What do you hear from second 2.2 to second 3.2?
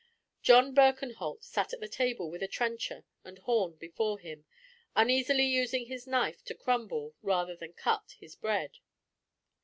with a trencher